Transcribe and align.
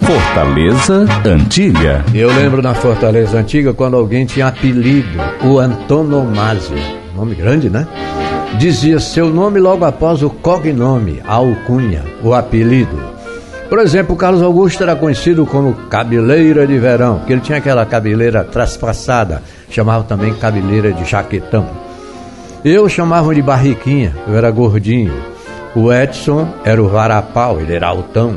Fortaleza 0.00 1.06
Antiga. 1.24 2.04
Eu 2.14 2.28
lembro 2.34 2.62
na 2.62 2.74
Fortaleza 2.74 3.38
Antiga 3.38 3.72
quando 3.72 3.96
alguém 3.96 4.26
tinha 4.26 4.48
apelido, 4.48 5.08
o 5.44 5.58
Antonomasia. 5.58 6.76
Nome 7.14 7.34
grande, 7.34 7.70
né? 7.70 7.86
Dizia 8.58 8.98
seu 8.98 9.30
nome 9.30 9.60
logo 9.60 9.84
após 9.84 10.22
o 10.22 10.30
cognome, 10.30 11.20
a 11.26 11.34
alcunha, 11.34 12.04
o 12.22 12.34
apelido. 12.34 12.98
Por 13.68 13.78
exemplo, 13.78 14.16
Carlos 14.16 14.42
Augusto 14.42 14.82
era 14.82 14.96
conhecido 14.96 15.46
como 15.46 15.74
cabeleira 15.88 16.66
de 16.66 16.76
verão, 16.78 17.18
porque 17.18 17.32
ele 17.32 17.40
tinha 17.40 17.58
aquela 17.58 17.86
cabeleira 17.86 18.42
traspassada, 18.42 19.42
chamava 19.70 20.02
também 20.02 20.34
cabeleira 20.34 20.92
de 20.92 21.04
jaquetão. 21.08 21.68
Eu 22.64 22.88
chamava 22.88 23.32
de 23.34 23.40
barriquinha, 23.40 24.16
eu 24.26 24.36
era 24.36 24.50
gordinho. 24.50 25.14
O 25.74 25.92
Edson 25.92 26.48
era 26.64 26.82
o 26.82 26.88
varapau, 26.88 27.60
ele 27.60 27.74
era 27.74 27.86
altão. 27.86 28.36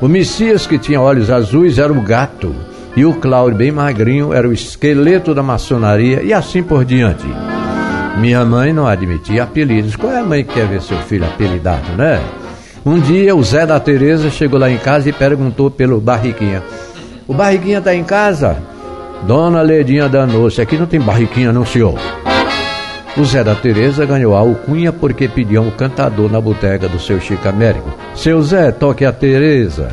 O 0.00 0.08
Messias, 0.08 0.66
que 0.66 0.78
tinha 0.78 1.00
olhos 1.00 1.30
azuis, 1.30 1.78
era 1.78 1.92
o 1.92 2.00
gato. 2.00 2.54
E 2.94 3.04
o 3.04 3.14
Cláudio, 3.14 3.58
bem 3.58 3.72
magrinho, 3.72 4.32
era 4.32 4.48
o 4.48 4.52
esqueleto 4.52 5.34
da 5.34 5.42
maçonaria 5.42 6.22
e 6.22 6.32
assim 6.32 6.62
por 6.62 6.84
diante. 6.84 7.26
Minha 8.18 8.44
mãe 8.44 8.72
não 8.72 8.86
admitia 8.86 9.44
apelidos. 9.44 9.96
Qual 9.96 10.12
é 10.12 10.18
a 10.18 10.24
mãe 10.24 10.44
que 10.44 10.54
quer 10.54 10.66
ver 10.66 10.82
seu 10.82 10.98
filho 10.98 11.24
apelidado, 11.24 11.92
né? 11.96 12.20
Um 12.84 12.98
dia 12.98 13.34
o 13.34 13.42
Zé 13.42 13.66
da 13.66 13.78
Teresa 13.78 14.30
chegou 14.30 14.58
lá 14.58 14.70
em 14.70 14.78
casa 14.78 15.08
e 15.08 15.12
perguntou 15.12 15.70
pelo 15.70 16.00
Barriquinha. 16.00 16.62
O 17.26 17.34
Barriquinha 17.34 17.80
tá 17.80 17.94
em 17.94 18.04
casa? 18.04 18.56
Dona 19.22 19.62
Ledinha 19.62 20.08
danou-se. 20.08 20.60
Aqui 20.60 20.76
não 20.76 20.86
tem 20.86 21.00
Barriquinha 21.00 21.52
não, 21.52 21.64
senhor. 21.64 21.98
O 23.18 23.24
Zé 23.24 23.42
da 23.42 23.56
Teresa 23.56 24.06
ganhou 24.06 24.36
a 24.36 24.38
alcunha 24.38 24.92
porque 24.92 25.26
pediu 25.26 25.62
um 25.62 25.72
cantador 25.72 26.30
na 26.30 26.40
botega 26.40 26.88
do 26.88 27.00
seu 27.00 27.20
Chico 27.20 27.48
Américo. 27.48 27.92
Seu 28.14 28.40
Zé, 28.40 28.70
toque 28.70 29.04
a 29.04 29.10
Teresa. 29.12 29.90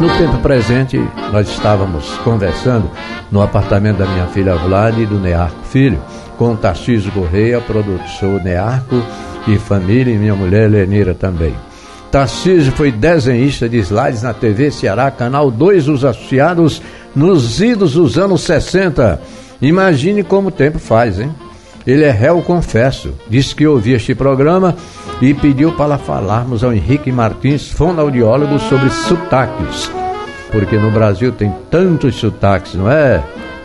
No 0.00 0.08
tempo 0.16 0.38
presente, 0.38 0.96
nós 1.32 1.48
estávamos 1.48 2.08
conversando 2.18 2.88
no 3.28 3.42
apartamento 3.42 3.98
da 3.98 4.06
minha 4.06 4.26
filha 4.28 4.54
Vlad 4.54 4.96
e 4.98 5.04
do 5.04 5.18
Nearco 5.18 5.64
Filho, 5.64 6.00
com 6.38 6.54
Tarcísio 6.54 7.10
Correia, 7.10 7.60
produtor 7.60 8.40
Nearco 8.44 9.02
e 9.48 9.58
família, 9.58 10.14
e 10.14 10.18
minha 10.18 10.36
mulher 10.36 10.70
Lenira 10.70 11.12
também. 11.12 11.56
Tarcísio 12.08 12.70
foi 12.70 12.92
desenhista 12.92 13.68
de 13.68 13.78
slides 13.78 14.22
na 14.22 14.32
TV 14.32 14.70
Ceará, 14.70 15.10
Canal 15.10 15.50
2, 15.50 15.88
os 15.88 16.04
associados 16.04 16.80
nos 17.16 17.60
idos 17.60 17.94
dos 17.94 18.16
anos 18.16 18.42
60. 18.42 19.20
Imagine 19.60 20.22
como 20.22 20.48
o 20.48 20.52
tempo 20.52 20.78
faz, 20.78 21.18
hein? 21.18 21.34
Ele 21.86 22.04
é 22.04 22.10
réu 22.10 22.42
confesso. 22.42 23.12
Disse 23.28 23.54
que 23.54 23.66
ouvia 23.66 23.96
este 23.96 24.14
programa 24.14 24.74
e 25.20 25.32
pediu 25.34 25.72
para 25.72 25.98
falarmos 25.98 26.62
ao 26.62 26.72
Henrique 26.72 27.10
Martins, 27.10 27.70
fonoaudiólogo, 27.70 28.58
sobre 28.58 28.90
sotaques. 28.90 29.90
Porque 30.50 30.76
no 30.76 30.90
Brasil 30.90 31.32
tem 31.32 31.52
tantos 31.70 32.16
sotaques, 32.16 32.74
não 32.74 32.90
é, 32.90 33.22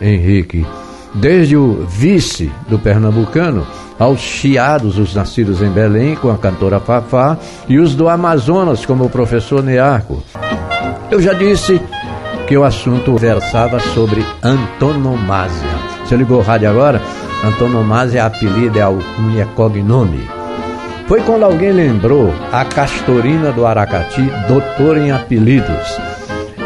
Henrique? 0.00 0.66
Desde 1.14 1.56
o 1.56 1.86
vice 1.86 2.50
do 2.68 2.78
pernambucano 2.78 3.66
aos 3.98 4.20
chiados, 4.20 4.96
os 4.96 5.14
nascidos 5.14 5.60
em 5.60 5.70
Belém, 5.70 6.14
com 6.14 6.30
a 6.30 6.38
cantora 6.38 6.78
Fafá, 6.78 7.36
e 7.68 7.78
os 7.78 7.94
do 7.94 8.08
Amazonas, 8.08 8.86
como 8.86 9.04
o 9.04 9.10
professor 9.10 9.62
Nearco. 9.62 10.22
Eu 11.10 11.20
já 11.20 11.32
disse 11.32 11.80
que 12.46 12.56
o 12.56 12.64
assunto 12.64 13.16
versava 13.16 13.80
sobre 13.80 14.24
antonomásia. 14.42 15.68
Você 16.04 16.16
ligou 16.16 16.38
o 16.38 16.42
rádio 16.42 16.70
agora? 16.70 17.02
Antonomasia 17.44 18.20
é 18.20 18.24
apelido, 18.24 18.78
é 18.78 18.82
alcunha, 18.82 19.42
é 19.42 19.46
cognome. 19.54 20.28
Foi 21.06 21.20
quando 21.22 21.44
alguém 21.44 21.72
lembrou 21.72 22.34
a 22.52 22.64
Castorina 22.64 23.52
do 23.52 23.64
Aracati, 23.64 24.30
doutora 24.46 24.98
em 24.98 25.10
apelidos. 25.10 25.98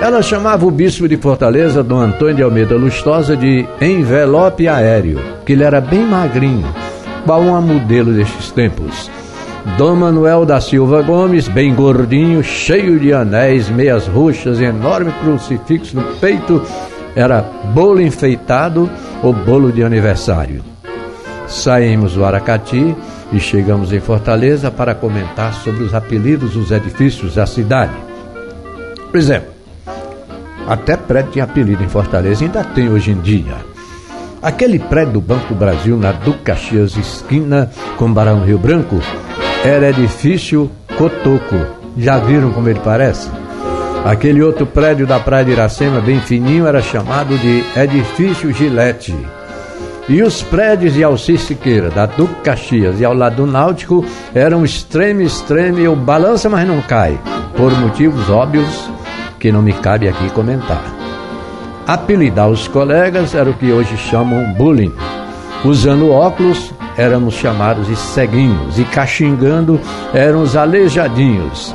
Ela 0.01 0.21
chamava 0.21 0.67
o 0.67 0.71
bispo 0.71 1.07
de 1.07 1.17
Fortaleza, 1.17 1.83
Dom 1.83 1.99
Antônio 2.01 2.35
de 2.35 2.43
Almeida 2.43 2.75
Lustosa, 2.75 3.37
de 3.37 3.65
envelope 3.81 4.67
aéreo, 4.67 5.21
que 5.47 5.53
ele 5.53 5.63
era 5.63 5.81
bem 5.81 6.05
magrinho, 6.05 6.67
qual 7.25 7.41
um 7.41 7.63
modelo 7.63 8.13
destes 8.13 8.51
tempos. 8.51 9.09
Dom 9.79 9.95
Manuel 9.95 10.45
da 10.45 10.61
Silva 10.61 11.03
Gomes, 11.03 11.47
bem 11.47 11.73
gordinho, 11.73 12.43
cheio 12.43 12.99
de 12.99 13.13
anéis, 13.13 13.69
meias 13.69 14.09
roxas, 14.09 14.61
enorme 14.61 15.13
crucifixo 15.23 15.97
no 15.97 16.03
peito, 16.17 16.61
era 17.15 17.43
bolo 17.75 18.01
enfeitado 18.01 18.91
ou 19.23 19.33
bolo 19.33 19.73
de 19.73 19.83
aniversário. 19.83 20.65
Saímos 21.47 22.15
do 22.15 22.25
Aracati 22.25 22.97
e 23.33 23.39
chegamos 23.39 23.93
em 23.93 24.01
Fortaleza 24.01 24.71
para 24.71 24.95
comentar 24.95 25.53
sobre 25.55 25.85
os 25.85 25.95
apelidos 25.95 26.53
dos 26.53 26.71
edifícios 26.71 27.35
da 27.35 27.47
cidade. 27.47 27.93
Por 29.11 29.17
exemplo, 29.19 29.51
até 30.67 30.97
prédio 30.97 31.33
tinha 31.33 31.45
apelido 31.45 31.83
em 31.83 31.89
Fortaleza, 31.89 32.45
ainda 32.45 32.65
tem 32.65 32.89
hoje 32.89 33.11
em 33.11 33.21
dia. 33.21 33.57
Aquele 34.43 34.79
prédio 34.79 35.15
do 35.15 35.21
Banco 35.21 35.55
Brasil, 35.55 35.97
na 35.97 36.13
Duque 36.13 36.41
Caxias, 36.45 36.97
esquina 36.97 37.71
com 37.97 38.13
Barão 38.13 38.45
Rio 38.45 38.59
Branco, 38.59 39.01
era 39.65 39.91
edifício 39.91 40.71
Cotoco. 40.97 41.57
Já 41.97 42.19
viram 42.19 42.51
como 42.53 42.69
ele 42.69 42.81
parece? 42.81 43.31
Aquele 44.05 44.43
outro 44.43 44.67
prédio 44.67 45.07
da 45.07 45.21
Praia 45.21 45.45
de 45.45 45.53
Iracema, 45.53 46.01
bem 46.01 46.21
fininho, 46.21 46.67
era 46.67 46.83
chamado 46.83 47.39
de 47.39 47.65
Edifício 47.77 48.53
Gilete. 48.53 49.17
E 50.09 50.21
os 50.23 50.43
prédios 50.43 50.95
de 50.95 51.05
Alci 51.05 51.39
Siqueira, 51.39 51.89
da 51.89 52.07
Duque 52.07 52.35
Caxias 52.43 52.99
e 52.99 53.05
ao 53.05 53.15
lado 53.15 53.37
do 53.37 53.47
Náutico 53.47 54.05
eram 54.35 54.65
extremo, 54.65 55.23
extremo, 55.23 55.79
eu 55.79 55.95
balança, 55.95 56.49
mas 56.49 56.67
não 56.67 56.81
cai, 56.81 57.17
por 57.57 57.73
motivos 57.79 58.29
óbvios 58.29 58.91
que 59.39 59.53
não 59.53 59.63
me 59.63 59.73
cabe 59.73 60.09
aqui 60.09 60.29
comentar. 60.31 60.83
Apelidar 61.87 62.49
os 62.49 62.67
colegas 62.67 63.37
era 63.37 63.49
o 63.49 63.55
que 63.55 63.71
hoje 63.71 63.97
chamam 63.97 64.53
bullying. 64.55 64.93
Usando 65.65 66.11
óculos, 66.11 66.75
éramos 66.97 67.35
chamados 67.35 67.87
de 67.87 67.95
ceguinhos, 67.95 68.81
e 68.81 68.85
caxingando 68.85 69.81
eram 70.13 70.43
os 70.43 70.57
aleijadinhos. 70.57 71.73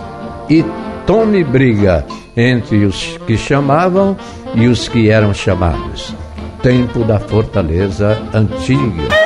E 0.50 0.64
tome 1.08 1.42
briga 1.42 2.06
entre 2.36 2.86
os 2.86 3.18
que 3.26 3.38
chamavam 3.38 4.16
e 4.54 4.68
os 4.68 4.90
que 4.90 5.10
eram 5.10 5.34
chamados. 5.34 6.14
Tempo 6.62 7.06
da 7.06 7.18
fortaleza 7.18 8.22
antiga. 8.34 9.17